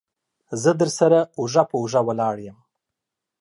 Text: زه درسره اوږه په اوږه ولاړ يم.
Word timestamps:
زه 0.61 0.71
درسره 0.81 1.19
اوږه 1.37 1.63
په 1.69 1.75
اوږه 1.79 2.01
ولاړ 2.07 2.35
يم. 2.47 2.57